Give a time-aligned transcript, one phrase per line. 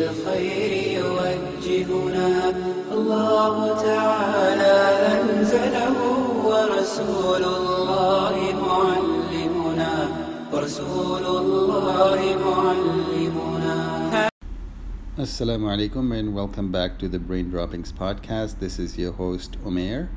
[0.00, 2.28] لطريق الخير يوجهنا
[2.92, 4.76] الله تعالى
[5.20, 5.96] أنزله
[6.48, 8.36] ورسول الله
[8.68, 9.92] معلمنا
[10.52, 13.76] ورسول الله معلمنا
[15.18, 18.58] Assalamu alaikum and welcome back to the Brain Droppings podcast.
[18.58, 20.08] This is your host Omer,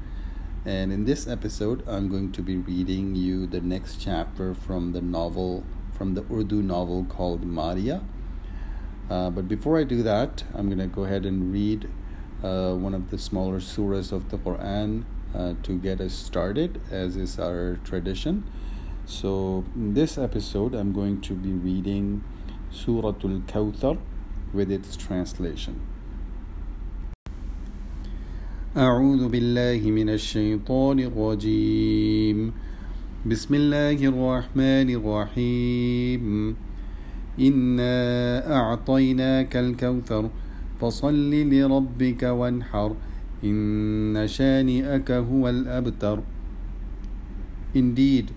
[0.65, 5.01] and in this episode, I'm going to be reading you the next chapter from the
[5.01, 8.01] novel, from the Urdu novel called Maria.
[9.09, 11.89] Uh, but before I do that, I'm going to go ahead and read
[12.43, 17.15] uh, one of the smaller surahs of the Quran uh, to get us started, as
[17.15, 18.43] is our tradition.
[19.05, 22.23] So, in this episode, I'm going to be reading
[22.71, 23.97] Suratul Kawthar
[24.53, 25.81] with its translation.
[28.77, 32.53] أعوذ بالله من الشيطان الرجيم
[33.25, 36.55] بسم الله الرحمن الرحيم
[37.39, 40.29] إنا أعطيناك الكوثر
[40.81, 42.95] فصل لربك وانحر
[43.43, 46.19] إن شانئك هو الأبتر
[47.75, 48.31] Indeed,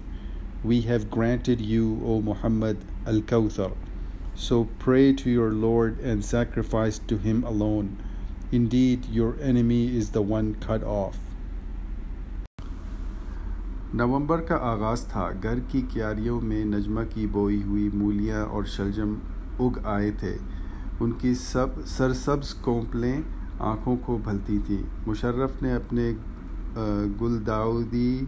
[0.62, 3.72] we have granted you, O Muhammad, al-Kawthar.
[4.34, 7.96] So pray to your Lord and sacrifice to him alone.
[8.52, 11.16] Indeed, your enemy is the one cut off.
[13.93, 19.13] نومبر کا آغاز تھا۔ گھر کی کیاریوں میں نجمہ کی بوئی ہوئی مولیاں اور شلجم
[19.59, 20.37] اگ آئے تھے۔
[20.99, 23.21] ان کی سب سرسبز کونپلیں
[23.59, 26.11] آنکھوں کو بھلتی تھیں۔ مشرف نے اپنے
[27.21, 28.25] گلداودی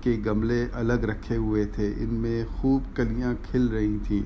[0.00, 4.22] کے گملے الگ رکھے ہوئے تھے۔ ان میں خوب کلیاں کھل رہی تھیں۔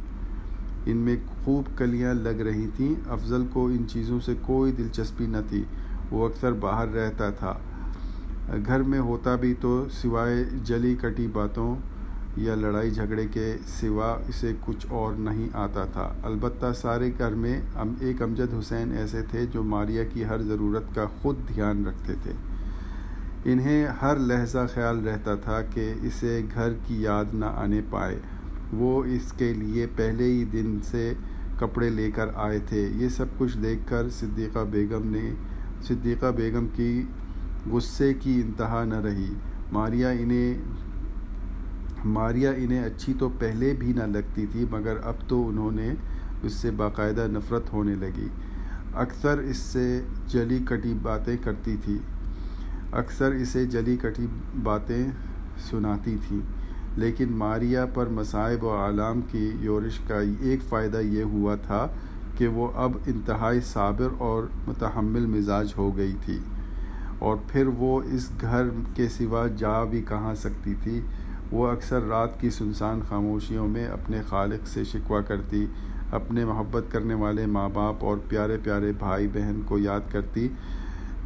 [0.86, 5.36] ان میں خوب کلیاں لگ رہی تھیں۔ افضل کو ان چیزوں سے کوئی دلچسپی نہ
[5.48, 5.64] تھی۔
[6.11, 7.58] وہ اکثر باہر رہتا تھا۔
[8.66, 11.77] گھر میں ہوتا بھی تو سوائے جلی کٹی باتوں
[12.36, 17.60] یا لڑائی جھگڑے کے سوا اسے کچھ اور نہیں آتا تھا۔ البتہ سارے گھر میں
[18.00, 22.32] ایک امجد حسین ایسے تھے جو ماریا کی ہر ضرورت کا خود دھیان رکھتے تھے۔
[23.44, 28.18] انہیں ہر لہجہ خیال رہتا تھا کہ اسے گھر کی یاد نہ آنے پائے۔
[28.72, 31.14] وہ اس کے لیے پہلے ہی دن سے
[31.58, 35.30] کپڑے لے کر آئے تھے۔ یہ سب کچھ دیکھ کر صدیقہ بیگم نے
[35.82, 37.02] صدیقہ بیگم کی
[37.70, 39.35] غصے کی انتہا نہ رہی۔
[39.73, 40.55] ماریا انہیں
[42.05, 45.95] ماریا انہیں اچھی تو پہلے بھی نہ لگتی تھی، مگر اب تو انہوں نے
[46.42, 48.29] اس سے باقاعدہ نفرت ہونے لگی۔
[48.95, 51.98] اکثر اس سے جلی کٹی باتیں کرتی تھی۔
[52.92, 54.27] اکثر اسے جلی کٹی
[54.63, 55.07] باتیں
[55.70, 56.41] سناتی تھیں
[56.97, 61.86] لیکن ماریا پر مصائب و عالم کی یورش کا ایک فائدہ یہ ہوا تھا
[62.39, 66.39] کہ وہ اب انتہائی صابر اور متحمل مزاج ہو گئی تھی۔
[67.24, 71.01] اور پھر وہ اس گھر کے سوا جا بھی کہاں سکتی تھی۔
[71.52, 75.67] وہ اکثر رات کی سنسان خاموشیوں میں اپنے خالق سے شکوہ کرتی،
[76.12, 80.48] اپنے محبت کرنے والے ماں باپ اور پیارے پیارے بھائی بہن کو یاد کرتی،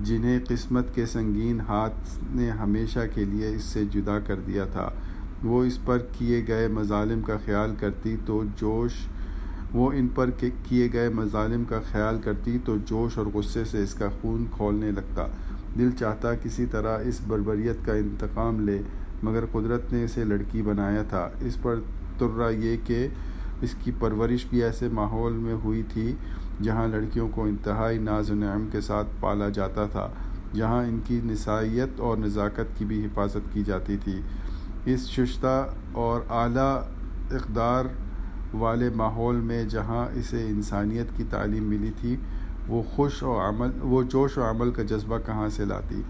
[0.01, 4.89] جنہیں قسمت کے سنگین ہاتھ نے ہمیشہ کے لیے اس سے جدا کر دیا تھا۔
[5.45, 8.93] وہ اس پر کیے گئے مظالم کا خیال کرتی تو جوش،
[9.73, 10.31] وہ ان پر
[10.63, 14.91] کیے گئے مظالم کا خیال کرتی تو جوش اور غصے سے اس کا خون کھولنے
[14.91, 15.27] لگتا۔
[15.79, 18.79] دل چاہتا کسی طرح اس بربریت کا انتقام لے،
[19.23, 21.81] مگر قدرت نے اسے لڑکی بنایا تھا۔ اس پر
[22.19, 23.07] ترا یہ کہ
[23.63, 26.15] اس کی پرورش بھی ایسے ماحول میں ہوئی تھی
[26.63, 30.09] جہاں لڑکیوں کو انتہائی ناز و نعم کے ساتھ پالا جاتا تھا،
[30.55, 34.21] جہاں ان کی نسائیت اور نزاکت کی بھی حفاظت کی جاتی تھی۔
[34.85, 35.57] اس ششتہ
[35.93, 36.77] اور اعلیٰ
[37.31, 37.85] اقدار
[38.55, 42.17] والے ماحول میں جہاں اسے انسانیت کی تعلیم ملی تھی
[42.69, 46.03] وہ خوش و عمل، وہ جوش و عمل کا جذبہ کہاں سے لاتی؟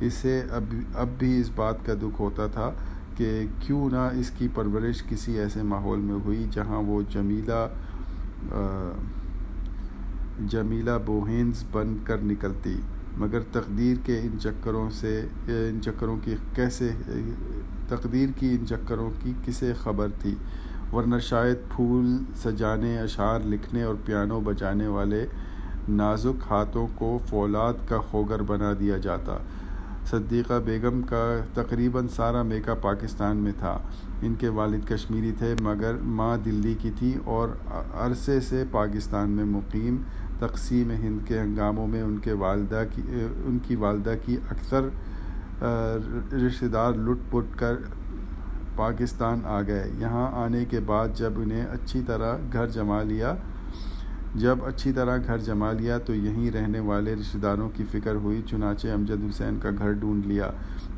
[0.00, 2.70] اسے اب اب بھی اس بات کا دکھ ہوتا تھا
[3.16, 7.66] کہ کیوں نہ اس کی پرورش کسی ایسے ماحول میں ہوئی جہاں وہ جمیلہ
[10.48, 12.80] جمیلہ بوہینز بن کر نکلتی۔
[13.16, 16.90] مگر تقدیر کے ان چکروں سے، ان چکروں کی کیسے،
[17.88, 20.34] تقدیر کی ان چکروں کی کسے خبر تھی؟
[20.92, 25.26] ورنہ شاید پھول سجانے، اشعار لکھنے اور پیانو بجانے والے
[25.88, 29.36] نازک ہاتھوں کو فولاد کا خوگر بنا دیا جاتا۔
[30.06, 33.78] صدیقہ بیگم کا تقریباً سارا میکا پاکستان میں تھا۔
[34.22, 37.48] ان کے والد کشمیری تھے، مگر ماں دلی کی تھی اور
[37.94, 39.96] عرصے سے پاکستان میں مقیم۔
[40.38, 43.02] تقسیم ہند کے ہنگاموں میں ان کے والدہ کی،
[43.44, 44.88] ان کی والدہ کی اکثر
[46.34, 47.74] رشتہ دار لٹ پٹ کر
[48.76, 53.34] پاکستان آ گئے۔ یہاں آنے کے بعد جب انہیں اچھی طرح گھر جما لیا
[54.34, 58.40] جب اچھی طرح گھر جما لیا تو یہیں رہنے والے رشتہ داروں کی فکر ہوئی،
[58.50, 60.50] چنانچہ امجد حسین کا گھر ڈھونڈ لیا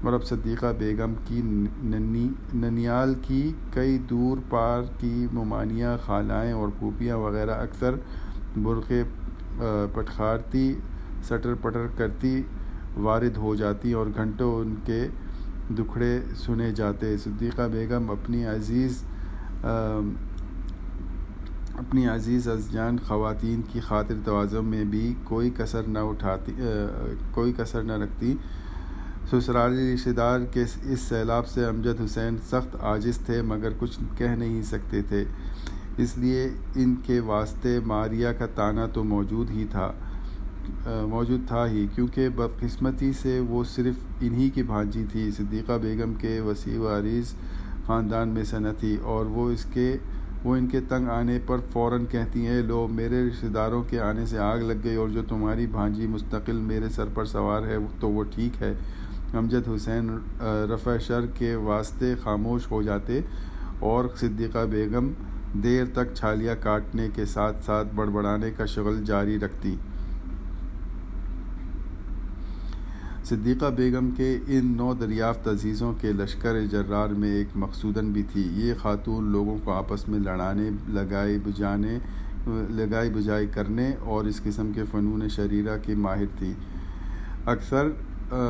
[0.02, 6.69] اور اب صدیقہ بیگم کی ننی، ننیال کی کئی دور پار کی ممانیاں، خالائیں اور
[6.78, 7.94] پھوپیاں وغیرہ اکثر
[8.56, 9.02] برقے
[9.94, 10.72] پٹخارتی،
[11.25, 12.40] سٹر پٹر کرتی
[12.96, 15.06] وارد ہو جاتی اور گھنٹوں ان کے
[15.78, 19.02] دکھڑے سنے جاتے۔ صدیقہ بیگم اپنی عزیز
[21.79, 26.53] اپنی عزیز ازجان خواتین کی خاطر توازن میں بھی کوئی کثر نہ اٹھاتی
[27.31, 28.35] کوئی کثر نہ رکھتی۔
[29.31, 34.37] سسرالی رشتہ دار کے اس سیلاب سے امجد حسین سخت عاجز تھے، مگر کچھ کہہ
[34.38, 35.25] نہیں سکتے تھے۔
[35.97, 39.93] اس لیے ان کے واسطے ماریا کا تانا تو موجود ہی تھا
[41.09, 46.41] موجود تھا ہی، کیونکہ بدقسمتی سے وہ صرف انہی کی بھانجی تھی۔ صدیقہ بیگم کے
[46.41, 47.35] وسیع و عریض
[47.87, 49.97] خاندان میں سے تھی اور وہ اس کے
[50.44, 54.26] وہ ان کے تنگ آنے پر فوراً کہتی ہیں، لو، میرے رشتہ داروں کے آنے
[54.26, 58.11] سے آگ لگ گئی اور جو تمہاری بھانجی مستقل میرے سر پر سوار ہے تو
[58.11, 58.73] وہ ٹھیک ہے۔
[59.35, 60.11] امجد حسین
[60.75, 63.20] رفع شر کے واسطے خاموش ہو جاتے
[63.79, 65.11] اور صدیقہ بیگم
[65.62, 69.75] دیر تک چھالیاں کاٹنے کے ساتھ ساتھ بڑبڑانے کا شغل جاری رکھتی۔
[73.25, 78.43] صدیقہ بیگم کے ان نو دریافت عزیزوں کے لشکر جرار میں ایک مقصودن بھی تھی۔
[78.56, 81.99] یہ خاتون لوگوں کو آپس میں لڑانے لگائی بجانے
[82.71, 86.53] لگائی بجائی کرنے اور اس قسم کے فنون شریرہ کی ماہر تھی۔
[87.47, 87.88] اکثر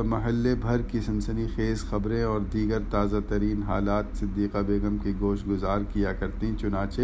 [0.06, 5.46] محلے بھر کی سنسنی خیز خبریں اور دیگر تازہ ترین حالات صدیقہ بیگم کی گوش
[5.48, 7.00] گزار کیا کرتیں، چنانچہ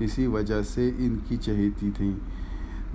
[0.00, 2.12] اسی وجہ سے ان کی چہیتی تھیں۔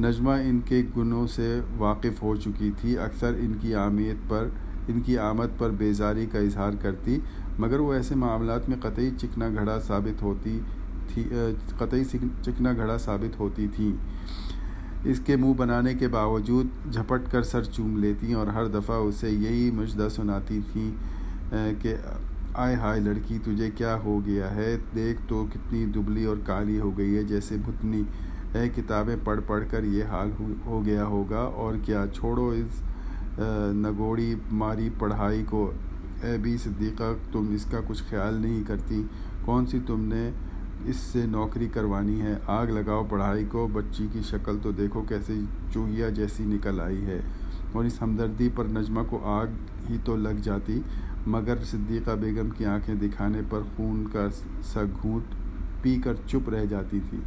[0.01, 4.47] نجمہ ان کے گنوں سے واقف ہو چکی تھی، اکثر ان کی آمیت پر،
[4.87, 7.17] ان کی آمد پر بیزاری کا اظہار کرتی،
[7.59, 10.59] مگر وہ ایسے معاملات میں قطعی چکنا گھڑا ثابت ہوتی
[11.07, 11.23] تھی
[11.77, 12.03] قطعی
[12.43, 13.91] چکنا گھڑا ثابت ہوتی تھیں
[15.11, 19.29] اس کے منہ بنانے کے باوجود جھپٹ کر سر چوم لیتی اور ہر دفعہ اسے
[19.29, 20.91] یہی مجدہ سناتی تھیں
[21.81, 21.95] کہ
[22.55, 26.97] آئے ہائے لڑکی، تجھے کیا ہو گیا ہے؟ دیکھ تو کتنی دبلی اور کالی ہو
[26.97, 28.01] گئی ہے، جیسے بھتنی
[28.53, 30.31] اے کتابیں پڑھ پڑھ کر یہ حال
[30.65, 32.81] ہو گیا ہوگا اور کیا چھوڑو اس
[33.73, 35.71] نگوڑی ماری پڑھائی کو۔
[36.23, 39.03] اے بی صدیقہ، تم اس کا کچھ خیال نہیں کرتی۔
[39.45, 40.29] کون سی تم نے
[40.85, 45.33] اس سے نوکری کروانی ہے؟ آگ لگاؤ پڑھائی کو، بچی کی شکل تو دیکھو کیسے
[45.73, 47.19] چوہیا جیسی نکل آئی ہے۔
[47.71, 49.47] اور اس ہمدردی پر نجمہ کو آگ
[49.89, 50.81] ہی تو لگ جاتی۔
[51.27, 54.27] مگر صدیقہ بیگم کی آنکھیں دکھانے پر خون کا
[54.63, 55.35] سا گھونٹ
[55.81, 57.17] پی کر چپ رہ جاتی تھی۔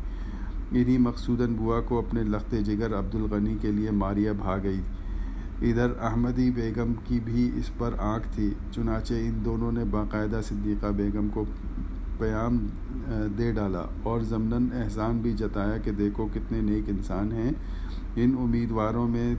[0.70, 4.80] انہی مقصودن بوا کو اپنے لخت جگر عبد الغنی کے لیے ماریا بھا گئی۔
[5.62, 10.86] ادھر احمدی بیگم کی بھی اس پر آنکھ تھی، چنانچہ ان دونوں نے باقاعدہ صدیقہ
[10.96, 11.44] بیگم کو
[12.18, 12.58] پیام
[13.38, 17.50] دے ڈالا اور ضمن احسان بھی جتایا کہ دیکھو کتنے نیک انسان ہیں۔
[18.16, 19.34] ان امیدواروں میں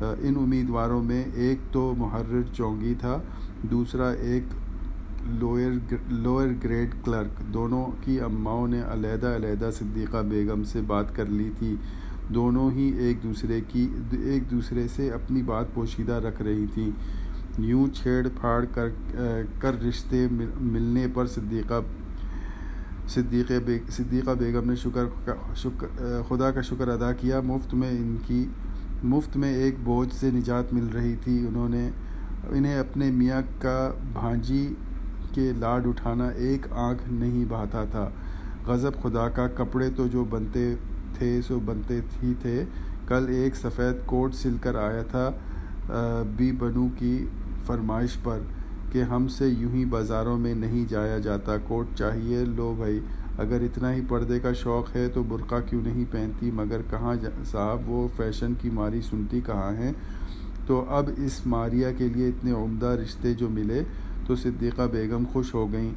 [0.00, 3.18] ان امیدواروں میں ایک تو محرر چونگی تھا،
[3.62, 4.44] دوسرا ایک
[5.26, 11.26] لوئر لوئر گریڈ کلرک دونوں کی اماؤں نے علیحدہ علیحدہ صدیقہ بیگم سے بات کر
[11.26, 11.76] لی تھی۔
[12.34, 16.90] دونوں ہی ایک دوسرے کی، ایک دوسرے سے اپنی بات پوشیدہ رکھ رہی تھیں۔
[17.58, 18.88] یوں چھیڑ پھاڑ کر
[19.58, 20.26] کر رشتے
[20.60, 21.80] ملنے پر صدیقہ
[23.08, 25.04] صدیقہ بیگ صدیقہ بیگم نے شکر
[25.54, 25.86] شکر
[26.28, 28.44] خدا کا شکر ادا کیا۔ مفت میں ان کی،
[29.04, 31.90] مفت میں ایک بوجھ سے نجات مل رہی تھی۔ انہوں نے،
[32.48, 34.74] انہیں اپنے میاں کا بھانجی
[35.34, 38.08] کے لاڈ اٹھانا ایک آنکھ نہیں بہاتا تھا۔
[38.66, 40.74] غضب خدا کا کپڑے تو جو بنتے
[41.18, 42.64] تھے سو بنتے ہی تھے۔
[43.08, 45.30] کل ایک سفید کوٹ سل کر آیا تھا
[46.36, 47.26] بی بنو کی
[47.66, 48.38] فرمائش پر
[48.92, 53.00] کہ ہم سے یوں ہی بازاروں میں نہیں جایا جاتا۔ کوٹ چاہیے لو بھائی،
[53.38, 57.90] اگر اتنا ہی پردے کا شوق ہے تو برقع کیوں نہیں پہنتی؟ مگر کہاں صاحب،
[57.90, 59.92] وہ فیشن کی ماری سنتی کہاں ہیں؟
[60.66, 63.82] تو اب اس ماریا کے لیے اتنے عمدہ رشتے جو ملے
[64.26, 65.90] تو صدیقہ بیگم خوش ہو گئیں۔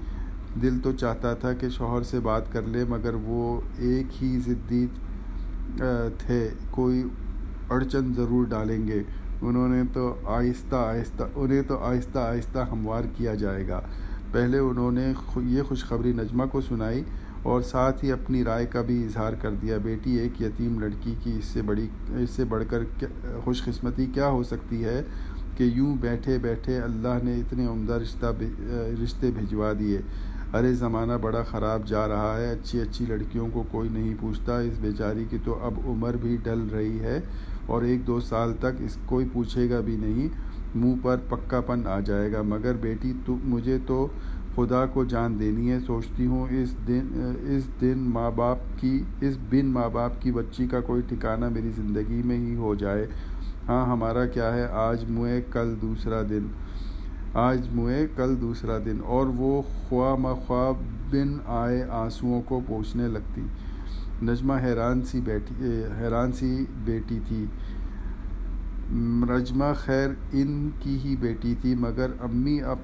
[0.62, 4.88] دل تو چاہتا تھا کہ شوہر سے بات کر لے، مگر وہ ایک ہی ضدی
[6.18, 7.04] تھے۔ کوئی
[7.70, 9.04] اڑچن ضرور ڈالیں گے۔
[9.42, 13.82] انہوں نے تو آہستہ آہستہ، انہیں تو آہستہ آہستہ ہموار کیا جائے گا۔
[14.32, 17.04] پہلے انہوں نے یہ خوشخبری نجمہ کو سنائی
[17.44, 21.32] اور ساتھ ہی اپنی رائے کا بھی اظہار کر دیا، بیٹی، ایک یتیم لڑکی کی
[21.40, 21.88] اس سے بڑی،
[22.18, 23.06] اس سے بڑھ کر
[23.44, 25.04] خوش قسمتی کیا ہو سکتی ہے؟
[25.58, 28.32] کہ یوں بیٹھے بیٹھے اللہ نے اتنے عمدہ رشتہ
[29.04, 30.00] رشتے بھجوا دیے۔
[30.54, 34.80] ارے، زمانہ بڑا خراب جا رہا ہے، اچھی اچھی لڑکیوں کو کوئی نہیں پوچھتا، اس
[34.82, 37.20] بیچاری کی تو اب عمر بھی ڈل رہی ہے
[37.66, 40.28] اور ایک دو سال تک اس کوئی پوچھے گا بھی نہیں،
[40.76, 44.08] منہ پر پکا پن آ جائے گا۔ مگر بیٹی، تو مجھے تو
[44.56, 47.08] خدا کو جان دینی ہے، سوچتی ہوں اس دن
[47.56, 51.70] اس دن ماں باپ کی، اس بن ماں باپ کی بچی کا کوئی ٹھکانہ میری
[51.76, 53.08] زندگی میں ہی ہو جائے۔
[53.70, 56.48] ہاں ہمارا کیا ہے؟ آج موئے، کل دوسرا دن۔
[57.34, 60.72] آج موئے، کل دوسرا دن۔ اور وہ خواہ مخواہ
[61.12, 63.42] بن آئے آنسوؤں کو پوچھنے لگتی۔
[64.24, 67.46] نجمہ حیران سی بیٹھی، حیران سی بیٹی تھی۔
[69.36, 72.78] رجمہ خیر ان کی ہی بیٹی تھی، مگر امی اب،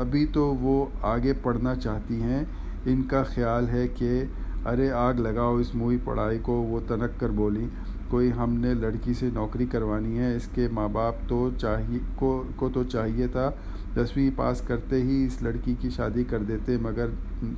[0.00, 2.44] ابھی تو وہ آگے پڑھنا چاہتی ہیں۔
[2.84, 4.24] ان کا خیال ہے کہ
[4.66, 7.68] ارے آگ لگاؤ، اس موئی پڑھائی کو وہ تنک کر بولی۔
[8.08, 12.44] کوئی ہم نے لڑکی سے نوکری کروانی ہے، اس کے ماں باپ تو چاہیے کو
[12.56, 13.50] کو تو چاہیے تھا۔
[13.96, 17.06] دسویں پاس کرتے ہی اس لڑکی کی شادی کر دیتے، مگر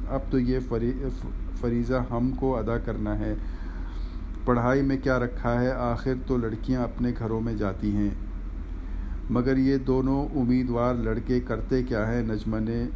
[0.08, 0.92] اب تو یہ فری،
[1.60, 3.34] فریضہ ہم کو ادا کرنا ہے۔
[4.44, 8.10] پڑھائی میں کیا رکھا ہے؟ آخر تو لڑکیاں اپنے گھروں میں جاتی ہیں۔
[9.30, 12.88] مگر یہ دونوں امیدوار لڑکے کرتے کیا ہیں نجمہ نے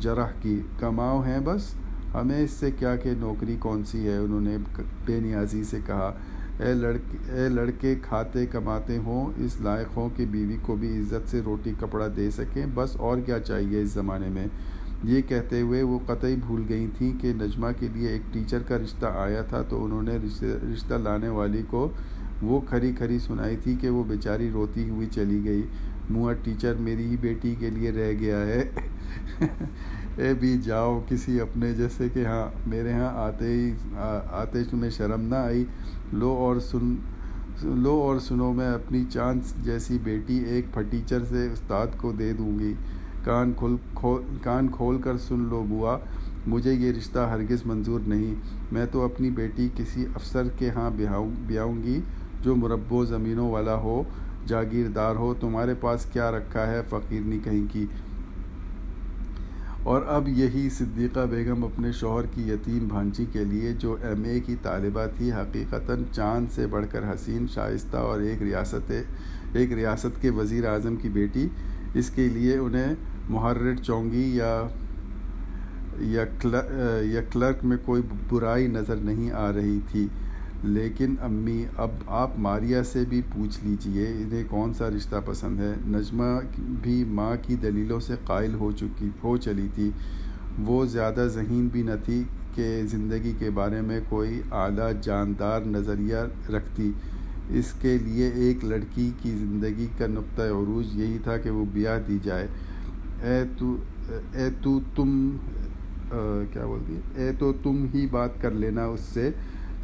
[0.00, 1.74] جرح کی۔ کماؤ ہیں بس؟
[2.14, 4.56] ہمیں اس سے کیا کہ نوکری کون سی ہے؟ انہوں نے
[5.06, 6.12] بے نیازی سے کہا۔
[6.60, 11.30] اے لڑکے اے لڑکے کھاتے کماتے ہوں، اس لائق ہوں کہ بیوی کو بھی عزت
[11.30, 14.46] سے روٹی کپڑا دے سکیں، بس اور کیا چاہیے اس زمانے میں؟
[15.04, 18.78] یہ کہتے ہوئے وہ قطعی بھول گئی تھیں کہ نجمہ کے لیے ایک ٹیچر کا
[18.78, 20.18] رشتہ آیا تھا تو انہوں نے
[20.72, 21.90] رشتہ لانے والی کو
[22.42, 25.62] وہ کھری کھری سنائی تھی کہ وہ بیچاری روتی ہوئی چلی گئی۔
[26.10, 28.70] منہ ٹیچر میری ہی بیٹی کے لیے رہ گیا ہے۔
[30.16, 33.72] اے بھی جاؤ کسی اپنے، جیسے کہ ہاں میرے ہاں آتے ہی
[34.30, 35.64] آتے تمہیں شرم نہ آئی۔
[36.12, 36.94] لو اور سن،
[37.62, 42.58] لو اور سنو، میں اپنی چاند جیسی بیٹی ایک پھٹیچر سے استاد کو دے دوں
[42.58, 42.74] گی۔
[43.24, 45.98] کان کھول کھول کان کھول کر سن لو بوا،
[46.46, 48.34] مجھے یہ رشتہ ہرگز منظور نہیں۔
[48.72, 52.00] میں تو اپنی بیٹی کسی افسر کے ہاں بیاؤں بیاؤں گی
[52.42, 54.02] جو مربو زمینوں والا ہو،
[54.46, 57.86] جاگیردار ہو۔ تمہارے پاس کیا رکھا ہے فقیرنی کہیں کی؟
[59.82, 64.38] اور اب یہی صدیقہ بیگم اپنے شوہر کی یتیم بھانچی کے لیے جو ایم اے
[64.40, 68.92] کی طالبہ تھی، حقیقتاً چاند سے بڑھ کر حسین شائستہ اور ایک ریاست
[69.52, 71.48] ایک ریاست کے وزیر اعظم کی بیٹی۔
[71.94, 72.94] اس کے لیے انہیں
[73.28, 74.62] محرر چونگی یا
[76.00, 76.24] یا
[77.32, 80.06] کلرک میں کوئی برائی نظر نہیں آ رہی تھی۔
[80.64, 85.72] لیکن امی، اب آپ ماریا سے بھی پوچھ لیجیے، انہیں کون سا رشتہ پسند ہے؟
[85.86, 86.24] نجمہ
[86.82, 89.90] بھی ماں کی دلیلوں سے قائل ہو چکی، ہو چلی تھی۔
[90.58, 92.22] وہ زیادہ ذہین بھی نہ تھی
[92.54, 96.16] کہ زندگی کے بارے میں کوئی اعلیٰ جاندار نظریہ
[96.50, 96.90] رکھتی۔
[97.50, 101.98] اس کے لیے ایک لڑکی کی زندگی کا نقطۂ عروج یہی تھا کہ وہ بیاہ
[102.08, 102.46] دی جائے۔
[103.22, 103.76] اے تو
[104.34, 105.30] اے تو تم
[106.52, 109.30] کیا بولتی ہے اے تو تم ہی بات کر لینا اس سے۔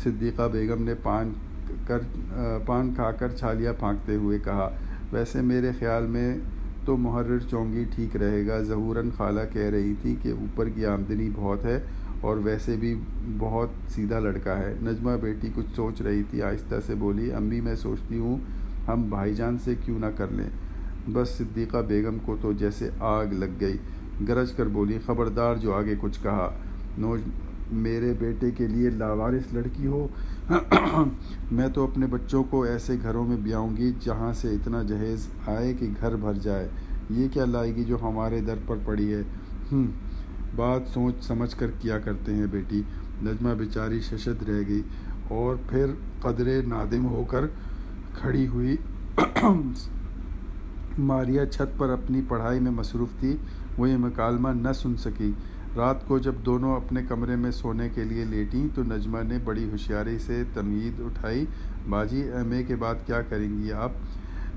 [0.05, 1.33] صدیقہ بیگم نے پان
[1.87, 1.99] کر،
[2.67, 4.71] پان کھا کر چھالیاں پھانکتے ہوئے کہا،
[5.13, 6.39] ویسے میرے خیال میں
[6.85, 11.31] تو محرر چونگی ٹھیک رہے گا۔ ظہوراً خالہ کہہ رہی تھی کہ اوپر کی آمدنی
[11.35, 11.81] بہت ہے
[12.21, 12.95] اور ویسے بھی
[13.39, 17.75] بہت سیدھا لڑکا ہے۔ نجمہ بیٹی کچھ سوچ رہی تھی، آہستہ سے بولی، امی، میں
[17.75, 18.39] سوچتی ہوں
[18.89, 20.49] ہم بھائی جان سے کیوں نہ کر لیں۔
[21.13, 23.77] بس صدیقہ بیگم کو تو جیسے آگ لگ گئی۔
[24.29, 26.51] گرج کر بولی، خبردار جو آگے کچھ کہا۔
[26.99, 27.21] نوج
[27.73, 30.07] میرے بیٹے کے لیے لاوارث لڑکی ہو،
[31.53, 35.75] میں تو اپنے بچوں کو ایسے گھروں میں بیاؤں گی جہاں سے اتنا جہیز آئے
[35.75, 36.69] کہ گھر بھر جائے۔
[37.11, 39.23] یہ کیا لائے گی جو ہمارے در پر پڑی ہے؟
[40.57, 42.83] بات سوچ سمجھ کر کیا کرتے ہیں بیٹی؟
[43.23, 44.83] نجمہ بیچاری ششد رہ گئی
[45.29, 45.87] اور پھر
[46.21, 47.47] قدرے نادم ہو کر
[48.15, 48.77] کھڑی ہوئی
[50.99, 53.37] ماریا چھت پر اپنی پڑھائی میں مصروف تھی۔
[53.79, 55.33] وہ یہ مکالمہ نہ سن سکی۔
[55.79, 59.65] رات کو جب دونوں اپنے کمرے میں سونے کے لیے لیٹیں تو نجمہ نے بڑی
[59.65, 61.45] ہوشیاری سے تمید اٹھائی،
[61.89, 63.91] باجی، ایم اے کے بعد کیا کریں گی آپ؟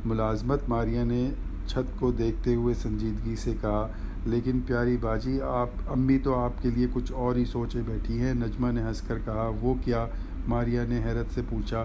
[0.05, 1.29] ملازمت ماریا نے
[1.67, 3.87] چھت کو دیکھتے ہوئے سنجیدگی سے کہا،
[4.25, 8.33] لیکن پیاری باجی، آپ، امی تو آپ کے لیے کچھ اور ہی سوچے بیٹھی ہیں۔
[8.33, 10.05] نجمہ نے ہنس کر کہا، وہ کیا؟
[10.47, 11.83] ماریا نے حیرت سے پوچھا،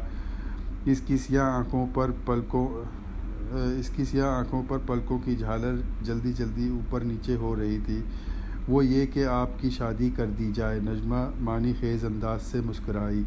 [0.84, 2.66] اس کی سیاہ آنکھوں پر پلکوں،
[3.52, 8.00] اس کی سیاہ آنکھوں پر پلکوں کی جھالر جلدی جلدی اوپر نیچے ہو رہی تھی۔
[8.68, 13.22] وہ یہ کہ آپ کی شادی کر دی جائے۔ نجمہ معنی خیز انداز سے مسکرائی۔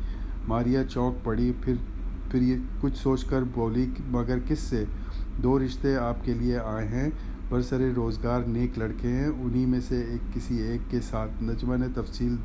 [0.47, 1.73] ماریا چوک پڑی، پھر
[2.31, 4.83] پھر یہ کچھ سوچ کر بولی مگر کس سے؟
[5.43, 7.09] دو رشتے آپ کے لیے آئے ہیں۔
[7.49, 11.87] برسر روزگار نیک لڑکے ہیں۔ انہی میں سے ایک کسی ایک کے ساتھ۔ نجمہ نے
[11.95, 12.35] تفصیل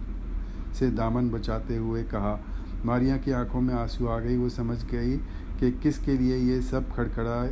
[0.72, 2.36] سے دامن بچاتے ہوئے کہا،
[2.84, 5.18] ماریا کی آنکھوں میں آنسو آ گئی۔ وہ سمجھ گئی
[5.58, 7.46] کہ کس کے لیے یہ سب کھڑکھڑا،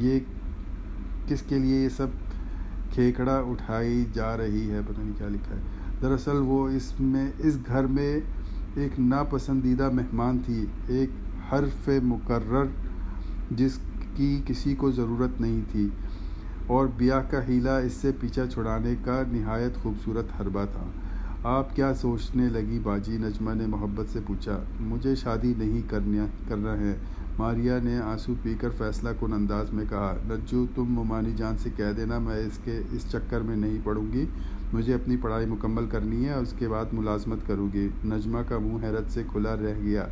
[0.00, 0.20] یہ،
[1.26, 2.06] کس کے لیے یہ سب
[2.90, 5.60] کھیکڑا اٹھائی جا رہی ہے، پتہ نہیں کیا لکھا ہے۔
[6.02, 8.20] دراصل وہ اس میں، اس گھر میں
[8.74, 11.10] ایک ناپسندیدہ مہمان تھی، ایک
[11.52, 12.64] حرف مقرر
[13.50, 13.78] جس
[14.16, 15.88] کی کسی کو ضرورت نہیں تھی۔
[16.66, 20.86] اور بیاہ کا ہیلا اس سے پیچھا چھڑانے کا نہایت خوبصورت حربہ تھا۔
[21.44, 26.76] آپ کیا سوچنے لگی باجی؟ نجمہ نے محبت سے پوچھا، مجھے شادی نہیں کرنا کرنا
[26.76, 26.96] ہے۔
[27.40, 31.70] ماریا نے آنسو پی کر فیصلہ کن انداز میں کہا نجو تم ممانی جان سے
[31.76, 34.26] کہہ دینا، میں اس کے، اس چکر میں نہیں پڑھوں گی۔
[34.72, 38.84] مجھے اپنی پڑھائی مکمل کرنی ہے، اس کے بعد ملازمت کروں گی۔ نجمہ کا منہ
[38.84, 40.06] حیرت سے کھلا رہ گیا۔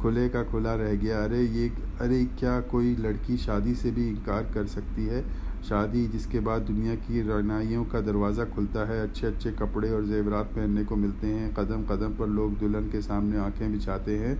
[0.00, 1.68] کھلے کا کھلا رہ گیا۔ ارے، یہ،
[2.00, 5.22] ارے، کیا کوئی لڑکی شادی سے بھی انکار کر سکتی ہے؟
[5.62, 10.02] شادی جس کے بعد دنیا کی رعنائیوں کا دروازہ کھلتا ہے، اچھے اچھے کپڑے اور
[10.02, 14.34] زیورات پہننے کو ملتے ہیں۔ قدم قدم پر لوگ دلہن کے سامنے آنکھیں بچھاتے ہیں۔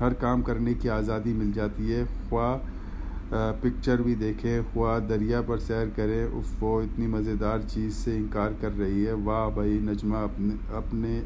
[0.00, 2.56] ہر کام کرنے کی آزادی مل جاتی ہے۔ خواہ
[3.60, 8.50] پکچر بھی دیکھیں، خواہ دریا پر سیر کریں، اف وہ اتنی مزیدار چیز سے انکار
[8.60, 11.20] کر رہی ہے۔ واہ بھائی، نجمہ اپنے اپنے،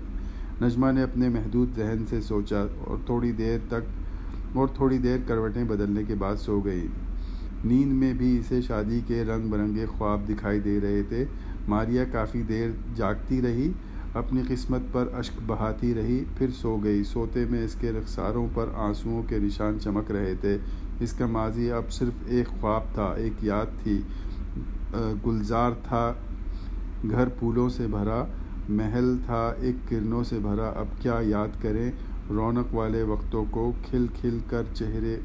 [0.63, 5.65] نجمہ نے اپنے محدود ذہن سے سوچا اور تھوڑی دیر تک، اور تھوڑی دیر کروٹیں
[5.65, 6.87] بدلنے کے بعد سو گئی۔
[7.65, 11.25] نیند میں بھی اسے شادی کے رنگ برنگے خواب دکھائی دے رہے تھے۔
[11.69, 13.71] ماریا کافی دیر جاگتی رہی۔
[14.15, 18.69] اپنی قسمت پر اشک بہاتی رہی، پھر سو گئی۔ سوتے میں اس کے رخساروں پر
[18.75, 20.57] آنسوؤں کے نشان چمک رہے تھے۔
[21.01, 24.01] اس کا ماضی اب صرف ایک خواب تھا، ایک یاد تھی۔
[25.27, 26.13] گلزار تھا،
[27.11, 28.25] گھر پھولوں سے بھرا،
[28.69, 31.91] محل تھا، ایک کرنوں سے بھرا۔ اب کیا یاد کریں
[32.31, 35.19] رونق والے وقتوں کو، کھل کھل کر چہرے،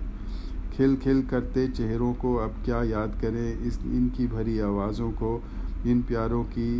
[0.75, 5.39] کھل کھل کرتے چہروں کو۔ اب کیا یاد کریں اس، ان کی بھری آوازوں کو،
[5.85, 6.79] ان پیاروں کی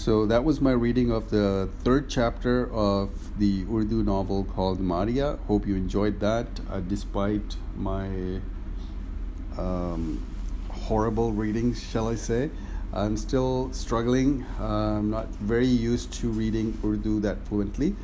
[0.00, 5.38] So that was my reading of the third chapter of the Urdu novel called Maria.
[5.46, 8.40] Hope you enjoyed that, uh, despite my
[9.58, 10.24] um,
[10.70, 12.48] horrible readings, shall I say.
[12.94, 14.46] I'm still struggling.
[14.58, 14.64] Uh,
[14.98, 17.94] I'm not very used to reading Urdu that fluently.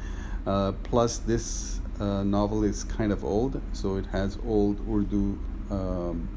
[0.46, 5.38] Uh, plus, this uh, novel is kind of old, so it has old Urdu
[5.70, 6.28] um,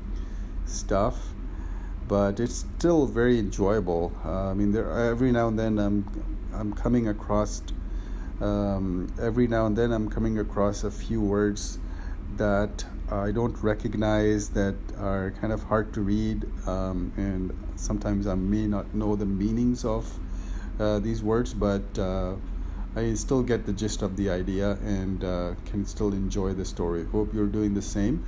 [0.66, 1.34] stuff,
[2.08, 4.12] but it's still very enjoyable.
[4.24, 6.06] Uh, I mean, there every now and then I'm
[6.54, 7.62] I'm coming across
[8.42, 11.78] um, every now and then I'm coming across a few words
[12.38, 18.36] that I don't recognize that are kind of hard to read, um, and sometimes I
[18.36, 20.20] may not know the meanings of
[20.80, 22.36] uh, these words, but uh,
[23.00, 27.06] I still get the gist of the idea and uh, can still enjoy the story.
[27.06, 28.26] Hope you're doing the same.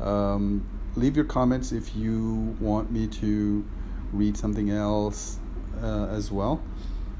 [0.00, 3.64] Um, leave your comments if you want me to
[4.12, 5.38] read something else
[5.82, 6.62] uh, as well.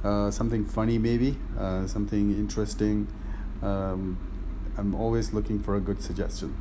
[0.03, 3.07] Uh, something funny, maybe, uh, something interesting.
[3.63, 4.19] Um,
[4.79, 6.57] I'm always looking for a good suggestion.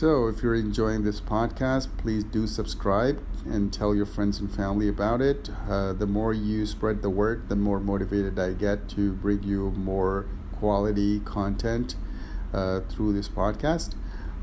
[0.00, 4.88] So, if you're enjoying this podcast, please do subscribe and tell your friends and family
[4.88, 5.50] about it.
[5.68, 9.72] Uh, the more you spread the word, the more motivated I get to bring you
[9.72, 10.26] more
[10.58, 11.96] quality content
[12.54, 13.94] uh, through this podcast.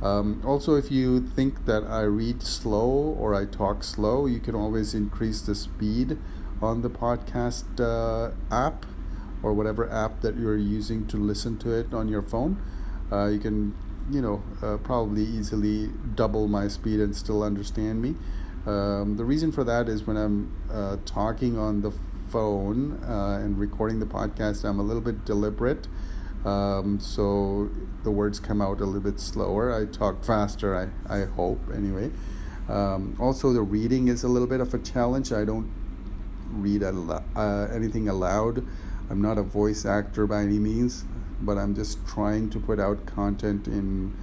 [0.04, 2.88] Um, also, if you think that I read slow
[3.20, 6.20] or I talk slow, you can always increase the speed
[6.62, 8.86] on the podcast uh, app
[9.42, 12.62] or whatever app that you're using to listen to it on your phone.
[13.12, 13.74] Uh, you can
[14.10, 18.16] you know, uh, probably easily double my speed and still understand me.
[18.66, 21.92] Um, the reason for that is when I'm uh, talking on the
[22.30, 25.88] phone uh, and recording the podcast, I'm a little bit deliberate.
[26.46, 27.70] Um, so
[28.04, 29.74] the words come out a little bit slower.
[29.74, 32.12] I talk faster, I, I hope, anyway.
[32.70, 35.32] Um, also, the reading is a little bit of a challenge.
[35.32, 35.72] I don't
[36.52, 38.66] read al- uh, anything aloud.
[39.10, 41.06] I'm not a voice actor by any means
[41.41, 44.15] but I'm just trying to put out content in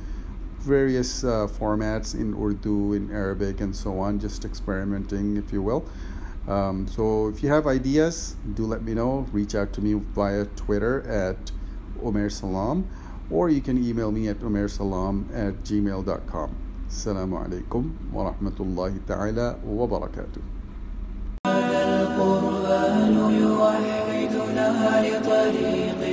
[0.59, 5.85] various uh, formats in Urdu, in Arabic, and so on, just experimenting, if you will.
[6.47, 9.27] Um, so if you have ideas, do let me know.
[9.31, 11.51] Reach out to me via Twitter at
[12.03, 12.89] Omer Salam,
[13.29, 16.55] or you can email me at omersalam at gmail.com.
[16.87, 20.41] Assalamu alaikum wa rahmatullahi ta'ala wa barakatuh.
[22.19, 24.67] القرآن يوحدنا
[25.01, 26.12] لطريق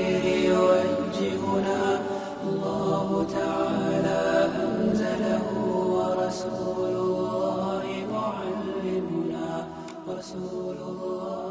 [0.00, 2.00] الخير يوجهنا.
[2.48, 4.20] الله تعالى
[4.64, 5.46] أنزله
[5.96, 9.68] ورسول الله معلمنا
[10.08, 11.49] رسول الله